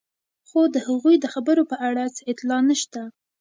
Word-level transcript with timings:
خو 0.47 0.61
د 0.73 0.75
هغوی 0.87 1.15
د 1.19 1.25
خبرو 1.33 1.63
په 1.71 1.75
اړه 1.87 2.03
څه 2.15 2.21
اطلاع 2.31 2.61
نشته. 2.69 3.01